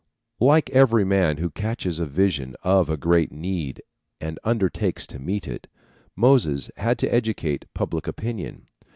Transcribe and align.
Like 0.39 0.71
every 0.71 1.05
man 1.05 1.37
who 1.37 1.51
catches 1.51 1.99
a 1.99 2.07
vision 2.07 2.55
of 2.63 2.89
a 2.89 2.97
great 2.97 3.31
need 3.31 3.83
and 4.19 4.39
undertakes 4.43 5.05
to 5.05 5.19
meet 5.19 5.47
it, 5.47 5.67
Moses 6.15 6.71
had 6.77 6.97
to 6.97 7.13
educate 7.13 7.71
public 7.75 8.07
opinion. 8.07 8.65